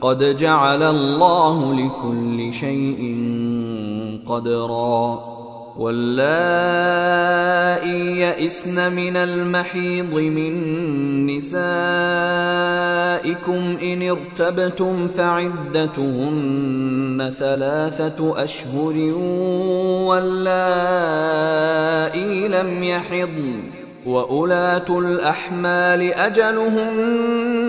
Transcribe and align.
قد 0.00 0.36
جعل 0.36 0.82
الله 0.82 1.74
لكل 1.74 2.52
شيء 2.52 3.02
قدرا. 4.26 5.30
واللائي 5.78 6.20
يئسن 8.20 8.92
من 8.92 9.16
المحيض 9.16 10.14
من 10.14 10.52
نسائكم 11.26 11.62
إن 13.82 14.10
ارتبتم 14.10 15.08
فعدتهن 15.08 16.40
ثلاثة 17.38 18.44
أشهر 18.44 18.94
واللائي 20.08 20.88
لم 22.48 22.84
يحضن. 22.84 23.62
واولات 24.06 24.90
الأحمال 24.90 26.14
أجلهن 26.14 27.49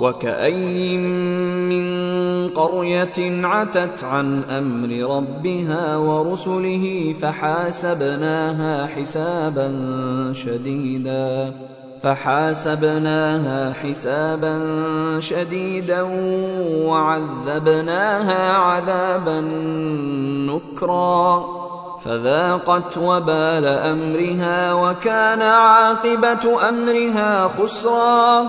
وكأين 0.00 1.00
من 1.68 1.86
قرية 2.48 3.46
عتت 3.46 4.04
عن 4.04 4.42
أمر 4.44 5.16
ربها 5.16 5.96
ورسله 5.96 7.14
فحاسبناها 7.22 8.86
حسابا 8.86 9.72
شديدا 10.32 11.54
فحاسبناها 12.02 13.72
حسابا 13.72 14.60
شديدا 15.20 16.02
وعذبناها 16.86 18.52
عذابا 18.52 19.40
نكرا 20.50 21.44
فذاقت 22.04 22.98
وبال 22.98 23.64
أمرها 23.64 24.72
وكان 24.72 25.42
عاقبة 25.42 26.68
أمرها 26.68 27.48
خسرا 27.48 28.48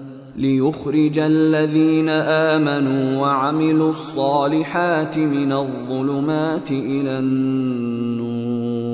ليخرج 0.35 1.19
الذين 1.19 2.09
آمنوا 2.09 3.21
وعملوا 3.21 3.89
الصالحات 3.89 5.17
من 5.17 5.53
الظلمات 5.53 6.71
إلى 6.71 7.19
النور. 7.19 8.91